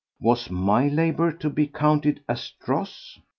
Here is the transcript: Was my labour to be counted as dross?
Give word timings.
Was 0.19 0.49
my 0.49 0.87
labour 0.87 1.31
to 1.33 1.47
be 1.47 1.67
counted 1.67 2.23
as 2.27 2.53
dross? 2.65 3.19